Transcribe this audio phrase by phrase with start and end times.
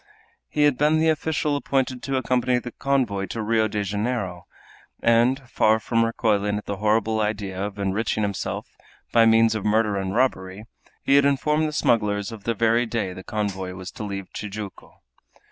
[0.49, 4.47] He had been the official appointed to accompany the convoy to Rio de Janeiro,
[4.99, 8.75] and, far from recoiling at the horrible idea of enriching himself
[9.11, 10.65] by means of murder and robbery,
[11.03, 15.01] he had informed the smugglers of the very day the convoy was to leave Tijuco.